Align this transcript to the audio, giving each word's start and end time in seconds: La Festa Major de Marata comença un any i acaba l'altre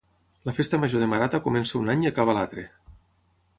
La 0.49 0.53
Festa 0.59 0.79
Major 0.83 1.03
de 1.03 1.09
Marata 1.11 1.41
comença 1.49 1.77
un 1.83 1.93
any 1.95 2.07
i 2.07 2.11
acaba 2.13 2.37
l'altre 2.39 2.67